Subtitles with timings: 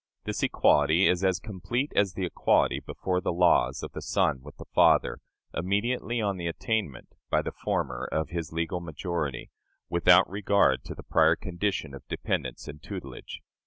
[0.23, 4.57] This equality is as complete as the equality, before the laws, of the son with
[4.57, 5.19] the father,
[5.53, 9.51] immediately on the attainment by the former of his legal majority,
[9.91, 13.43] without regard to the prior condition of dependence and tutelage.